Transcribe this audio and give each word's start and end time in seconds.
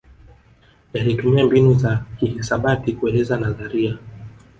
Yalitumia 0.93 1.45
mbinu 1.45 1.73
za 1.73 2.05
kihisabati 2.17 2.93
kueleza 2.93 3.37
nadharia 3.37 3.97